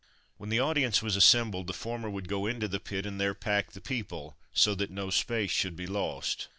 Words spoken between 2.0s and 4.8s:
would go into the pit and there pack the people, so